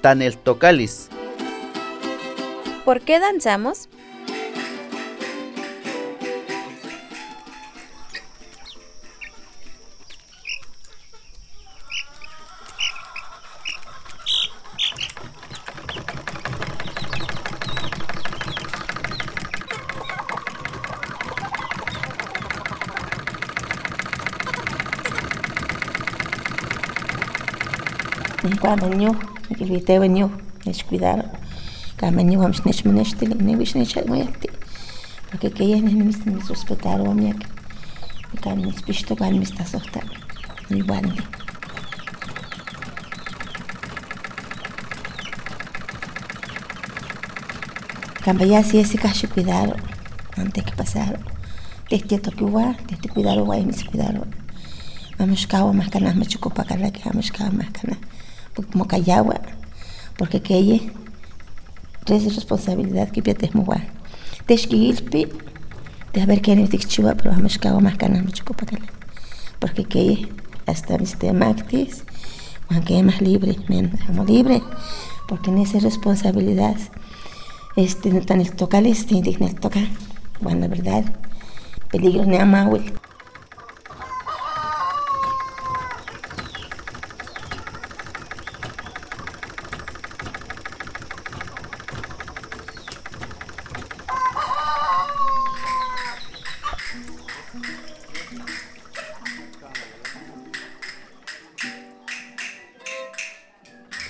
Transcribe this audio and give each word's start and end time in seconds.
Taneltocalis. 0.00 1.08
¿Por 2.84 3.00
qué 3.00 3.20
danzamos? 3.20 3.88
Guamenyo, 28.42 29.14
ilvite 29.50 30.00
venyo, 30.00 30.28
nech 30.66 30.84
cuidar. 30.88 31.30
Guamenyo 31.98 32.40
vamos 32.40 32.64
nech 32.64 32.84
menestili, 32.84 33.34
ne 33.34 33.56
wish 33.56 33.74
nech 33.74 33.94
moyati. 34.06 34.50
Porque 35.30 35.50
que 35.50 35.62
ella 35.62 35.80
ne 35.80 35.94
mis 35.94 36.26
mis 36.26 36.48
respetar 36.48 37.00
o 37.00 37.14
miak. 37.14 37.38
Y 38.34 38.38
kan 38.38 38.60
mis 38.60 38.82
pisto 38.82 39.14
kan 39.14 39.38
mis 39.38 39.54
tasota. 39.54 40.00
Ni 40.70 40.82
bandi. 40.82 41.22
Kamba 48.24 48.44
ya 48.44 48.64
si 48.64 48.80
ese 48.80 48.98
cacho 48.98 49.28
cuidar, 49.28 49.76
antes 50.36 50.64
que 50.64 50.72
pasar. 50.72 51.20
Desde 51.88 52.20
que 52.20 52.44
igual, 52.44 52.76
desde 52.88 53.08
cuidar 53.08 53.38
o 53.38 53.44
guay 53.44 53.64
mis 53.64 53.84
cuidar. 53.84 54.26
Vamos 55.16 55.46
kawa 55.46 55.72
más 55.72 55.90
canas, 55.90 56.16
me 56.16 56.26
chuco 56.26 56.50
para 56.50 56.90
que 56.90 57.02
vamos 57.04 57.30
más 57.52 57.70
canas. 57.70 57.98
Como 58.54 58.86
callagua, 58.86 59.40
porque 60.16 60.42
que 60.42 60.56
ella 60.56 60.80
es 62.06 62.34
responsabilidad 62.34 63.10
que 63.10 63.22
piates 63.22 63.54
muy 63.54 63.64
guay. 63.64 63.88
Teshkilpi, 64.46 65.28
de 66.12 66.26
ver 66.26 66.42
quién 66.42 66.58
es 66.58 66.70
chiva, 66.86 67.14
pero 67.14 67.30
vamos 67.30 67.58
kawa 67.58 67.80
más 67.80 67.96
canas, 67.96 68.22
para 68.42 68.66
carra. 68.66 68.92
Porque 69.58 69.84
que 69.84 70.00
ella 70.00 70.28
hasta 70.66 70.98
mis 70.98 71.16
temactis, 71.16 72.04
aunque 72.68 72.98
es 72.98 73.04
más 73.04 73.20
libre, 73.20 73.56
menos, 73.68 74.00
somos 74.06 74.28
libre, 74.28 74.62
porque 75.28 75.50
en 75.50 75.58
esa 75.58 75.78
responsabilidad 75.78 76.76
este, 77.76 78.10
tan 78.22 78.40
el 78.40 78.52
tocar 78.52 78.86
este, 78.86 79.18
el 79.18 79.54
tocar, 79.54 79.86
bueno, 80.40 80.60
la 80.60 80.68
verdad, 80.68 81.04
peligro 81.90 82.24
ni 82.24 82.36
amahuel. 82.36 82.92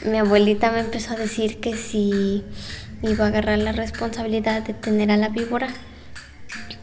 Mi 0.04 0.18
abuelita 0.18 0.72
me 0.72 0.80
empezó 0.80 1.12
a 1.12 1.16
decir 1.16 1.60
que 1.60 1.76
si 1.76 2.42
iba 3.02 3.24
a 3.24 3.28
agarrar 3.28 3.58
la 3.58 3.70
responsabilidad 3.70 4.62
de 4.62 4.74
tener 4.74 5.12
a 5.12 5.16
la 5.16 5.28
víbora, 5.28 5.68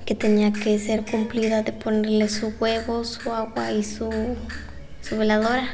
que 0.05 0.15
tenía 0.15 0.53
que 0.53 0.79
ser 0.79 1.03
cumplida 1.03 1.61
de 1.63 1.73
ponerle 1.73 2.29
su 2.29 2.53
huevo, 2.61 3.03
su 3.03 3.33
agua 3.33 3.73
y 3.73 3.83
su, 3.83 4.09
su 5.01 5.17
veladora. 5.17 5.67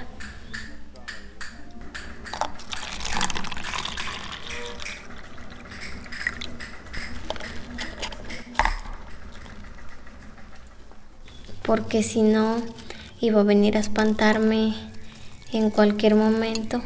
Porque 11.62 12.02
si 12.02 12.24
no, 12.24 12.58
iba 13.22 13.42
a 13.42 13.44
venir 13.44 13.78
a 13.78 13.82
espantarme 13.82 14.74
en 15.54 15.70
cualquier 15.70 16.16
momento 16.16 16.82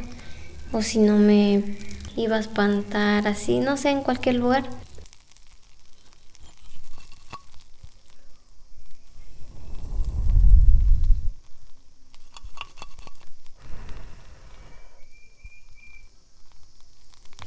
o 0.71 0.81
si 0.81 0.99
no 0.99 1.17
me 1.17 1.63
iba 2.15 2.35
a 2.35 2.39
espantar 2.39 3.27
así, 3.27 3.59
no 3.59 3.77
sé, 3.77 3.89
en 3.89 4.01
cualquier 4.01 4.35
lugar. 4.35 4.63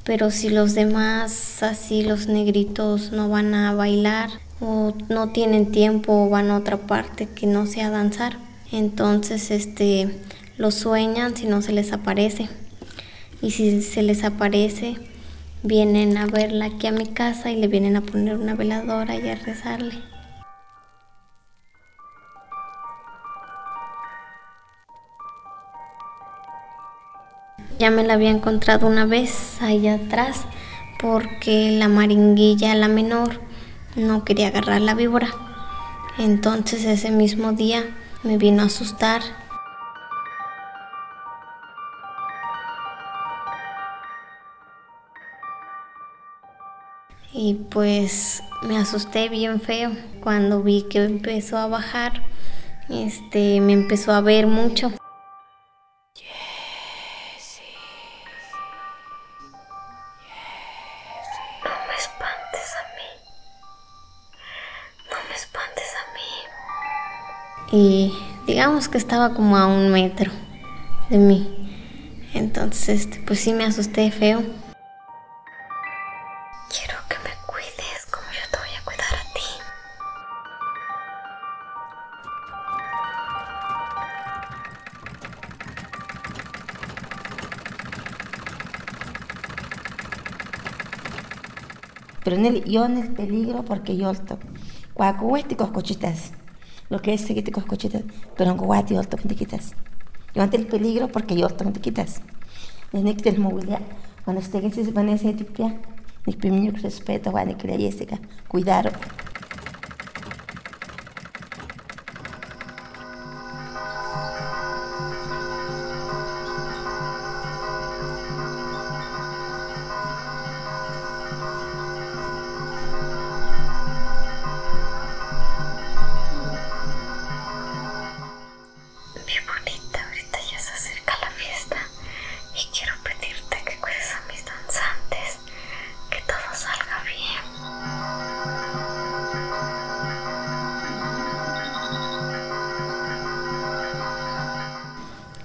Pero 0.04 0.30
si 0.30 0.50
los 0.50 0.74
demás, 0.74 1.62
así 1.62 2.02
los 2.02 2.26
negritos, 2.26 3.12
no 3.12 3.28
van 3.28 3.54
a 3.54 3.72
bailar 3.72 4.30
o 4.60 4.92
no 5.08 5.30
tienen 5.30 5.70
tiempo 5.70 6.24
o 6.24 6.28
van 6.28 6.50
a 6.50 6.56
otra 6.56 6.76
parte 6.76 7.28
que 7.28 7.46
no 7.46 7.66
sea 7.66 7.88
danzar, 7.90 8.36
entonces 8.72 9.50
este, 9.50 10.20
lo 10.58 10.70
sueñan 10.70 11.36
si 11.36 11.46
no 11.46 11.62
se 11.62 11.72
les 11.72 11.92
aparece 11.92 12.48
y 13.42 13.50
si 13.50 13.82
se 13.82 14.02
les 14.02 14.22
aparece 14.22 14.96
vienen 15.64 16.16
a 16.16 16.26
verla 16.26 16.66
aquí 16.66 16.86
a 16.86 16.92
mi 16.92 17.06
casa 17.06 17.50
y 17.50 17.56
le 17.56 17.66
vienen 17.66 17.96
a 17.96 18.00
poner 18.00 18.36
una 18.36 18.54
veladora 18.54 19.16
y 19.16 19.28
a 19.28 19.34
rezarle. 19.34 19.94
Ya 27.78 27.90
me 27.90 28.04
la 28.04 28.14
había 28.14 28.30
encontrado 28.30 28.86
una 28.86 29.06
vez 29.06 29.60
allá 29.60 29.94
atrás 29.94 30.42
porque 31.00 31.72
la 31.72 31.88
maringuilla, 31.88 32.76
la 32.76 32.86
menor, 32.86 33.40
no 33.96 34.24
quería 34.24 34.48
agarrar 34.48 34.80
la 34.80 34.94
víbora. 34.94 35.28
Entonces 36.16 36.84
ese 36.84 37.10
mismo 37.10 37.52
día 37.52 37.84
me 38.22 38.38
vino 38.38 38.62
a 38.62 38.66
asustar 38.66 39.41
y 47.44 47.54
pues 47.54 48.40
me 48.62 48.78
asusté 48.78 49.28
bien 49.28 49.60
feo 49.60 49.90
cuando 50.20 50.62
vi 50.62 50.82
que 50.88 51.02
empezó 51.02 51.58
a 51.58 51.66
bajar 51.66 52.22
este 52.88 53.60
me 53.60 53.72
empezó 53.72 54.12
a 54.12 54.20
ver 54.20 54.46
mucho. 54.46 54.90
No 54.90 54.94
me 61.88 61.94
espantes 61.98 62.68
a 62.78 62.84
mí. 62.94 63.08
No 65.10 65.16
me 65.28 65.34
espantes 65.34 65.90
a 65.98 66.04
mí. 66.14 66.30
Y 67.72 68.14
digamos 68.46 68.88
que 68.88 68.98
estaba 68.98 69.34
como 69.34 69.56
a 69.56 69.66
un 69.66 69.90
metro 69.90 70.30
de 71.10 71.18
mí. 71.18 71.48
Entonces 72.34 73.00
este, 73.00 73.18
pues 73.26 73.40
sí 73.40 73.52
me 73.52 73.64
asusté 73.64 74.12
feo 74.12 74.61
Pero 92.24 92.36
en 92.36 92.62
yo 92.64 92.84
en 92.84 92.98
el 92.98 93.08
peligro 93.08 93.64
porque 93.64 93.96
yo 93.96 94.08
alto. 94.08 94.38
Cuacuesti 94.94 95.54
coscochitas. 95.56 96.32
Lo 96.88 97.00
que 97.00 97.14
es 97.14 97.22
seguir 97.22 97.50
coscochitas. 97.50 98.02
Pero 98.36 98.50
en 98.50 98.56
Guati 98.56 98.96
alto 98.96 99.16
que 99.16 99.28
te 99.28 99.34
quitas. 99.34 99.74
Yo 100.34 100.42
ante 100.42 100.56
el 100.56 100.66
peligro 100.66 101.08
porque 101.08 101.36
yo 101.36 101.46
alto 101.46 101.64
que 101.64 101.72
te 101.72 101.80
quitas. 101.80 102.20
Es 102.92 103.16
que 103.16 103.28
el. 103.30 103.38
Cuando 104.24 104.40
esté 104.40 104.58
en 104.58 105.08
ese 105.08 105.32
tipo 105.32 105.72
primeiro 106.36 106.76
respeto. 106.78 107.32
Cuidado. 108.48 108.90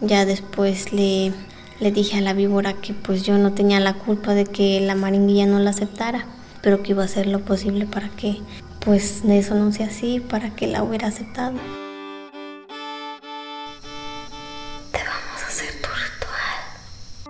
Ya 0.08 0.26
después 0.26 0.94
le, 0.94 1.34
le 1.82 1.92
dije 1.92 2.18
a 2.18 2.22
la 2.22 2.32
víbora 2.32 2.72
que 2.74 2.94
pues 2.94 3.24
yo 3.24 3.38
no 3.38 3.52
tenía 3.52 3.82
la 3.82 3.94
culpa 3.94 4.34
de 4.34 4.46
que 4.46 4.80
la 4.80 4.96
maringuilla 4.96 5.46
no 5.46 5.60
la 5.60 5.72
aceptara, 5.72 6.26
pero 6.62 6.82
que 6.82 6.94
iba 6.94 7.02
a 7.02 7.08
hacer 7.08 7.28
lo 7.28 7.42
posible 7.42 7.86
para 7.86 8.08
que 8.08 8.38
pues 8.80 9.24
eso 9.28 9.56
no 9.56 9.74
sea 9.74 9.88
así, 9.88 10.22
para 10.22 10.56
que 10.56 10.68
la 10.68 10.82
hubiera 10.82 11.10
aceptado. 11.10 11.58
Te 14.94 15.00
vamos 15.00 15.44
a 15.44 15.48
hacer 15.48 15.74
tu 15.82 15.90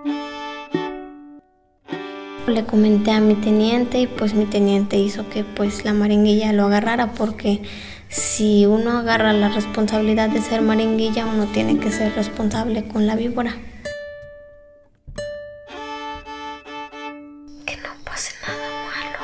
ritual. 0.04 2.54
Le 2.54 2.64
comenté 2.64 3.10
a 3.10 3.18
mi 3.18 3.34
teniente 3.34 3.98
y 3.98 4.06
pues 4.06 4.34
mi 4.34 4.44
teniente 4.44 4.98
hizo 4.98 5.28
que 5.30 5.42
pues 5.42 5.84
la 5.84 5.94
maringuilla 5.94 6.52
lo 6.52 6.66
agarrara 6.66 7.12
porque 7.14 7.60
si 8.08 8.66
uno 8.66 8.98
agarra 8.98 9.32
la 9.32 9.48
responsabilidad 9.48 10.28
de 10.30 10.40
ser 10.40 10.62
maringuilla, 10.62 11.26
uno 11.26 11.46
tiene 11.46 11.78
que 11.78 11.90
ser 11.90 12.14
responsable 12.14 12.88
con 12.88 13.06
la 13.06 13.16
víbora. 13.16 13.54
Que 17.66 17.76
no 17.76 17.90
pase 18.04 18.34
nada 18.42 18.68
malo. 18.88 19.18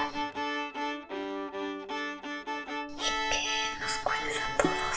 Y 2.92 3.08
que 3.30 3.42
nos 3.80 3.92
cuides 4.04 4.38
a 4.38 4.48
todos. 4.62 4.96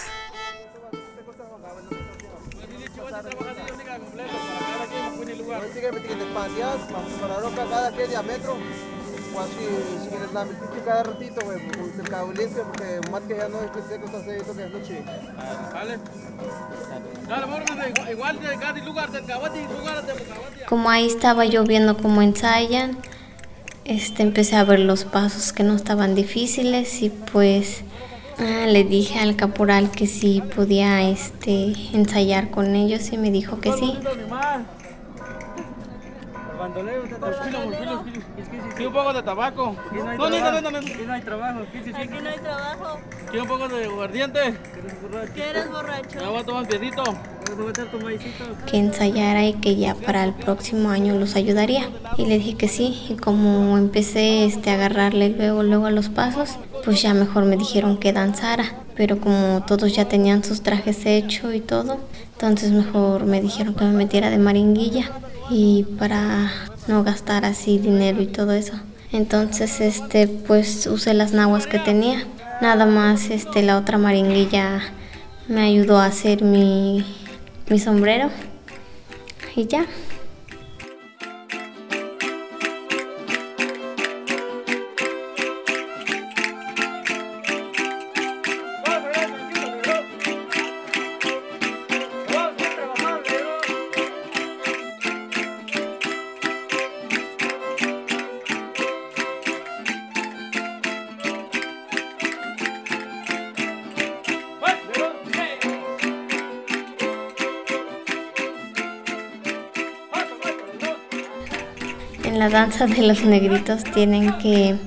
A 7.48 7.68
cada 7.70 7.92
que 7.96 8.08
diámetro. 8.08 8.54
O 8.54 8.97
así, 9.40 10.04
si 10.04 10.10
quieres 10.10 10.34
la 10.34 10.46
metir 10.46 10.84
cada 10.86 11.04
ratito, 11.04 11.42
güey, 11.46 11.60
pues 11.68 12.00
el 12.00 12.10
cabulisco, 12.10 12.64
porque 12.64 13.00
más 13.12 13.22
que 13.24 13.36
ya 13.38 13.48
no 13.50 13.62
es 13.62 13.72
que 13.72 13.82
se 13.94 14.00
cosa 14.02 14.24
se 14.24 14.38
esto 14.38 14.56
que 14.56 14.64
es 14.64 14.72
noche. 14.72 15.04
Vale. 15.74 15.98
Dale, 17.28 17.46
vamos, 17.46 17.62
igual- 17.70 18.12
igual 18.12 18.40
de 18.40 18.58
cada 18.58 18.80
lugar, 18.86 19.12
de 19.12 19.22
cada 19.22 19.40
lugar, 19.40 20.06
de 20.06 20.14
cada 20.14 20.66
Como 20.68 20.90
ahí 20.90 21.08
estaba 21.08 21.46
yo 21.46 21.64
viendo 21.64 21.98
cómo 21.98 22.22
ensayan, 22.22 22.98
este, 23.86 24.24
empecé 24.24 24.56
a 24.56 24.64
ver 24.64 24.80
los 24.80 25.06
pasos 25.06 25.54
que 25.54 25.64
no 25.64 25.76
estaban 25.76 26.14
difíciles 26.16 27.02
y 27.02 27.10
pues 27.10 27.82
ah, 28.40 28.66
le 28.68 28.84
dije 28.84 29.20
al 29.20 29.36
caporal 29.36 29.92
que 29.92 30.08
si 30.08 30.42
podía 30.42 31.08
este, 31.10 31.74
ensayar 31.94 32.50
con 32.52 32.76
ellos 32.76 33.12
y 33.14 33.18
me 33.18 33.32
dijo 33.32 33.60
que 33.62 33.72
sí. 33.74 33.98
Y 38.80 38.86
un 38.86 38.94
poco 38.94 39.14
de 39.14 39.24
tabaco. 39.24 39.76
No, 39.92 40.30
no, 40.30 40.30
no, 40.30 40.62
no, 40.62 40.72
no. 40.72 40.78
Aquí 40.78 41.04
no 41.06 41.14
hay 41.14 41.22
trabajo. 41.22 41.60
Aquí 41.62 41.92
no 41.92 42.30
hay 42.30 42.40
trabajo. 42.40 43.00
Quiero 43.30 43.44
un 43.44 43.50
poco 43.50 43.68
de 43.68 43.86
aguardiente. 43.86 44.40
¿Quieres 45.34 45.72
borracho? 45.72 46.20
Me 46.20 46.28
voy 46.28 46.40
a 46.40 46.46
tomar 46.46 46.64
un 46.64 46.68
que 48.70 48.78
ensayara 48.78 49.46
y 49.46 49.54
que 49.54 49.76
ya 49.76 49.96
para 49.96 50.24
el 50.24 50.34
próximo 50.34 50.90
año 50.90 51.16
los 51.18 51.36
ayudaría. 51.36 51.90
Y 52.18 52.26
le 52.26 52.38
dije 52.38 52.56
que 52.56 52.68
sí, 52.68 53.08
y 53.10 53.16
como 53.16 53.78
empecé 53.78 54.46
este, 54.46 54.70
a 54.70 54.74
agarrarle 54.74 55.30
luego, 55.30 55.64
luego 55.64 55.86
a 55.86 55.92
los 55.92 56.10
pasos, 56.10 56.58
pues 56.84 57.02
ya 57.02 57.14
mejor 57.14 57.46
me 57.46 57.58
dijeron 57.58 57.98
que 57.98 58.14
danzara. 58.14 58.66
Pero 58.96 59.20
como 59.20 59.64
todos 59.66 59.96
ya 59.96 60.06
tenían 60.06 60.44
sus 60.44 60.62
trajes 60.62 61.06
hechos 61.06 61.54
y 61.54 61.60
todo, 61.60 62.00
entonces 62.34 62.72
mejor 62.72 63.26
me 63.26 63.42
dijeron 63.42 63.76
que 63.76 63.86
me 63.86 63.94
metiera 63.94 64.30
de 64.30 64.40
maringuilla 64.40 65.12
y 65.50 65.84
para 65.98 66.52
no 66.88 67.04
gastar 67.04 67.46
así 67.46 67.78
dinero 67.78 68.22
y 68.22 68.28
todo 68.28 68.54
eso. 68.54 68.74
Entonces, 69.12 69.80
este, 69.82 70.28
pues 70.28 70.88
usé 70.88 71.14
las 71.14 71.32
naguas 71.32 71.68
que 71.68 71.80
tenía. 71.80 72.26
Nada 72.62 72.86
más, 72.86 73.30
este, 73.30 73.62
la 73.62 73.78
otra 73.78 73.98
maringuilla 73.98 74.82
me 75.48 75.62
ayudó 75.62 75.98
a 75.98 76.06
hacer 76.06 76.44
mi, 76.44 77.06
mi 77.70 77.80
sombrero 77.80 78.30
y 79.56 79.68
ya. 79.68 79.86
La 112.48 112.60
danza 112.60 112.88
de 112.88 113.02
los 113.02 113.26
negritos 113.26 113.84
tienen 113.84 114.38
que 114.38 114.78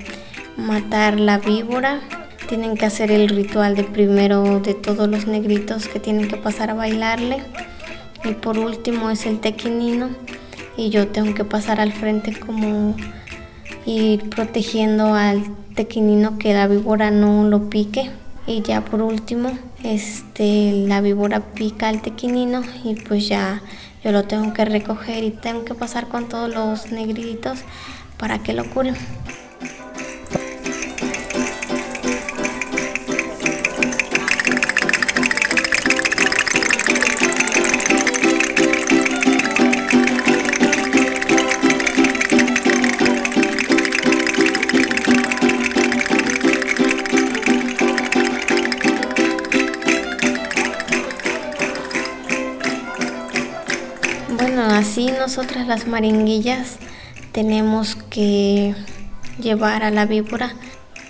matar 0.57 1.19
la 1.19 1.37
víbora, 1.37 1.99
tienen 2.49 2.75
que 2.75 2.87
hacer 2.87 3.11
el 3.11 3.29
ritual 3.29 3.75
de 3.75 3.83
primero 3.83 4.59
de 4.61 4.73
todos 4.73 5.07
los 5.07 5.27
negritos 5.27 5.87
que 5.87 5.99
tienen 5.99 6.27
que 6.27 6.37
pasar 6.37 6.71
a 6.71 6.73
bailarle. 6.73 7.43
Y 8.23 8.33
por 8.33 8.57
último 8.57 9.11
es 9.11 9.27
el 9.27 9.39
tequinino 9.39 10.09
y 10.75 10.89
yo 10.89 11.09
tengo 11.09 11.35
que 11.35 11.45
pasar 11.45 11.79
al 11.79 11.91
frente 11.93 12.33
como 12.33 12.95
ir 13.85 14.27
protegiendo 14.29 15.13
al 15.13 15.43
tequinino 15.75 16.39
que 16.39 16.55
la 16.55 16.67
víbora 16.67 17.11
no 17.11 17.43
lo 17.43 17.69
pique. 17.69 18.09
Y 18.47 18.61
ya 18.63 18.83
por 18.83 19.01
último, 19.01 19.57
este, 19.83 20.71
la 20.87 21.01
víbora 21.01 21.39
pica 21.53 21.87
al 21.87 22.01
tequinino 22.01 22.63
y 22.83 22.95
pues 22.95 23.27
ya 23.27 23.61
yo 24.03 24.11
lo 24.11 24.23
tengo 24.23 24.53
que 24.53 24.65
recoger 24.65 25.23
y 25.23 25.31
tengo 25.31 25.63
que 25.63 25.75
pasar 25.75 26.07
con 26.07 26.27
todos 26.27 26.53
los 26.53 26.91
negritos 26.91 27.59
para 28.17 28.39
que 28.39 28.53
lo 28.53 28.69
curen. 28.69 28.95
Así 54.91 55.05
nosotras 55.05 55.67
las 55.67 55.87
maringuillas 55.87 56.75
tenemos 57.31 57.95
que 57.95 58.75
llevar 59.41 59.83
a 59.83 59.89
la 59.89 60.05
víbora, 60.05 60.51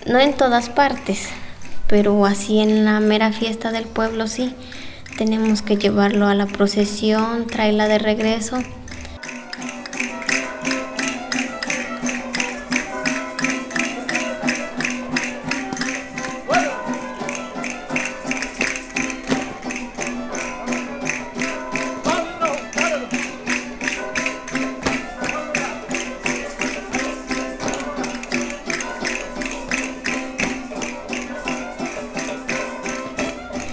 no 0.06 0.20
en 0.20 0.34
todas 0.34 0.68
partes, 0.68 1.30
pero 1.88 2.24
así 2.24 2.60
en 2.60 2.84
la 2.84 3.00
mera 3.00 3.32
fiesta 3.32 3.72
del 3.72 3.86
pueblo 3.86 4.28
sí. 4.28 4.54
Tenemos 5.18 5.62
que 5.62 5.78
llevarlo 5.78 6.28
a 6.28 6.36
la 6.36 6.46
procesión, 6.46 7.48
traerla 7.48 7.88
de 7.88 7.98
regreso. 7.98 8.58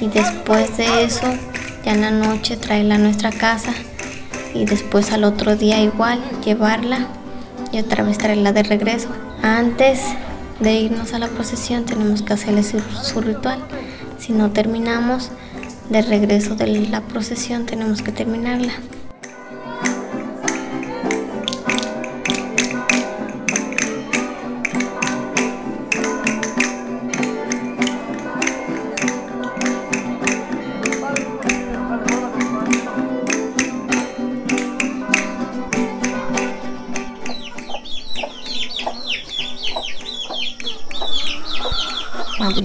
Y 0.02 0.08
después 0.08 0.78
de 0.78 1.04
eso, 1.04 1.28
ya 1.84 1.94
en 1.94 2.02
la 2.02 2.12
noche 2.12 2.58
traerla 2.58 2.96
a 2.96 3.00
nuestra 3.00 3.32
casa 3.32 3.74
y 4.54 4.66
después 4.66 5.12
al 5.12 5.24
otro 5.24 5.56
día 5.56 5.82
igual 5.82 6.22
llevarla 6.44 7.08
y 7.72 7.80
otra 7.80 8.04
vez 8.04 8.18
traerla 8.18 8.52
de 8.52 8.64
regreso. 8.64 9.10
Antes 9.42 10.02
de 10.60 10.74
irnos 10.74 11.14
a 11.14 11.20
la 11.20 11.28
procesión 11.28 11.86
tenemos 11.86 12.22
que 12.22 12.34
hacerle 12.34 12.64
su, 12.64 12.80
su 12.80 13.22
ritual. 13.22 13.60
Si 14.18 14.34
no 14.34 14.52
terminamos, 14.52 15.32
de 15.90 16.02
regreso 16.02 16.56
de 16.56 16.68
la 16.68 17.02
procesión 17.02 17.66
tenemos 17.66 18.02
que 18.02 18.12
terminarla. 18.12 18.74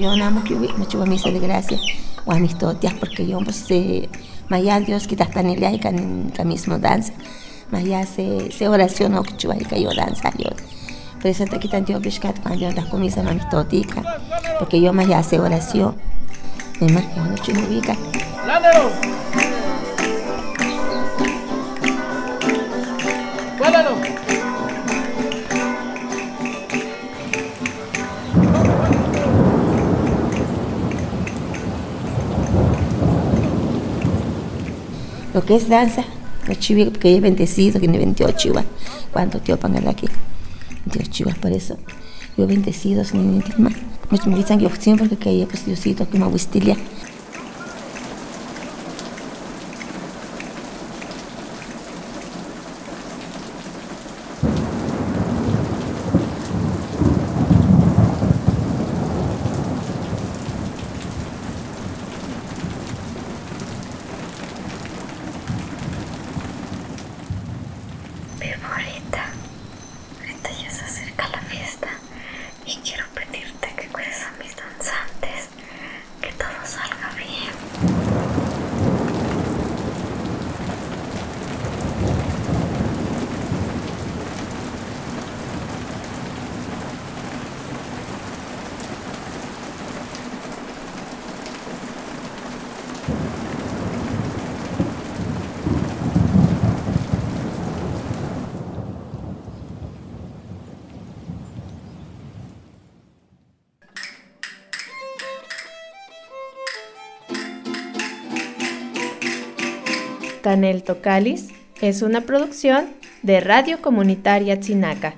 Yo 0.05 0.31
más 0.31 0.45
que 0.45 0.55
me 0.55 0.87
chuvo 0.87 1.07
misa 1.07 1.31
de 1.31 1.39
gracia 1.39 1.79
o 2.27 2.33
a 2.33 2.39
mis 2.39 2.57
totias, 2.59 2.95
porque 2.95 3.27
yo 3.27 3.39
pues 3.41 3.65
eh, 3.71 4.09
Mas 4.49 4.63
ya 4.63 4.79
Dios 4.81 5.07
quita 5.07 5.25
tan 5.27 5.47
el 5.47 5.63
y 5.75 5.79
can 5.79 6.31
mismo 6.45 6.79
danza. 6.79 7.13
Mas 7.71 7.85
ya 7.85 8.05
se, 8.05 8.53
se 8.53 8.69
oración 8.69 9.15
o 9.15 9.23
que 9.23 9.37
chuva 9.37 9.57
y 9.57 9.83
yo 9.83 9.91
danza 9.95 10.31
yo. 10.37 10.51
Te 11.23 11.33
quitan 11.59 11.87
tío 11.87 11.99
biscat 12.01 12.39
cuando 12.41 12.61
yo 12.61 12.73
das 12.73 12.85
comida 12.87 13.23
manitotica. 13.23 14.03
Porque 14.59 14.81
yo 14.81 14.93
más 14.93 15.09
ya 15.09 15.19
hace 15.21 15.41
oración. 15.41 15.97
Más 16.81 17.05
yo 17.17 17.25
no 17.25 17.35
chuva 17.39 17.61
ubica. 17.67 17.97
¡Lándalo! 18.47 18.91
¡Cuélalo! 23.59 23.94
Lo 35.35 35.45
que 35.45 35.57
es 35.57 35.69
danza, 35.69 36.05
lo 36.47 36.55
chivi 36.55 36.85
porque 36.85 37.17
es 37.17 37.21
bendecido, 37.21 37.81
tiene 37.81 37.99
28 37.99 38.49
igual. 38.49 38.65
¿Cuánto 39.13 39.41
tío 39.41 39.59
pangan 39.59 39.89
aquí? 39.89 40.07
28 40.87 41.23
igual, 41.25 41.37
por 41.37 41.51
eso. 41.53 41.77
Yo 42.37 42.47
bendecido, 42.47 43.05
sin 43.05 43.39
ni 43.39 43.45
más. 43.59 43.75
Me 44.27 44.37
dicen 44.37 44.59
que 44.59 44.65
yo 44.65 44.71
siempre 44.79 45.09
que 45.09 45.17
caía, 45.17 45.47
pues 45.47 45.67
Diosito, 45.67 46.09
que 46.09 46.19
me 46.19 46.27
gustilia. 46.27 46.77
Pero 68.39 68.59
ahorita, 68.67 69.25
ahorita 70.21 70.51
ya 70.63 70.71
se 70.71 70.85
acerca 70.85 71.29
la 71.29 71.41
fiesta 71.41 71.89
y 72.67 72.77
quiero 72.77 73.05
pedirte 73.15 73.69
que 73.77 73.89
cuides 73.89 74.23
a 74.23 74.33
mis 74.43 74.55
danzantes, 74.57 75.49
que 76.65 76.71
todo 76.71 76.94
Canel 110.45 110.83
Tocalis 110.83 111.49
es 111.81 112.03
una 112.03 112.21
producción 112.21 112.89
de 113.23 113.41
Radio 113.41 113.81
Comunitaria 113.81 114.61
Chinaca. 114.61 115.15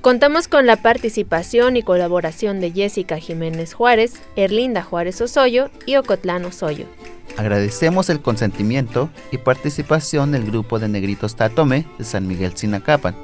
Contamos 0.00 0.48
con 0.48 0.66
la 0.66 0.74
participación 0.74 1.76
y 1.76 1.84
colaboración 1.84 2.58
de 2.58 2.72
Jessica 2.72 3.18
Jiménez 3.18 3.74
Juárez, 3.74 4.14
Erlinda 4.34 4.82
Juárez 4.82 5.20
Osoyo 5.20 5.70
y 5.86 5.94
Ocotlán 5.94 6.44
Osoyo. 6.46 6.86
Agradecemos 7.36 8.10
el 8.10 8.20
consentimiento 8.20 9.08
y 9.30 9.38
participación 9.38 10.32
del 10.32 10.46
grupo 10.46 10.80
de 10.80 10.88
Negritos 10.88 11.36
Tatome 11.36 11.86
de 11.96 12.04
San 12.04 12.26
Miguel 12.26 12.56
Sinacapan. 12.56 13.14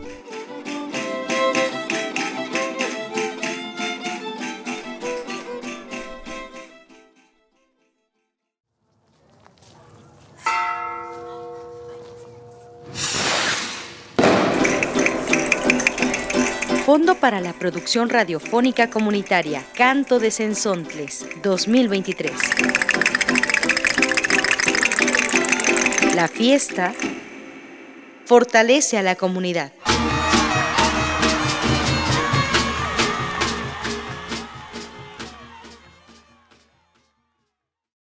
Fondo 16.90 17.14
para 17.14 17.40
la 17.40 17.52
Producción 17.52 18.08
Radiofónica 18.08 18.90
Comunitaria 18.90 19.64
Canto 19.76 20.18
de 20.18 20.32
Sensontles 20.32 21.24
2023. 21.40 22.32
La 26.16 26.26
fiesta 26.26 26.92
fortalece 28.24 28.98
a 28.98 29.04
la 29.04 29.14
comunidad. 29.14 29.70